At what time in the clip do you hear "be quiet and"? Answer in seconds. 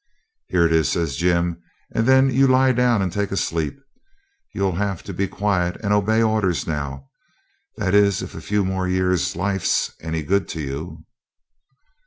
5.13-5.93